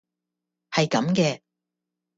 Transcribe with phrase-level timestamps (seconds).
[0.71, 1.41] 係咁嘅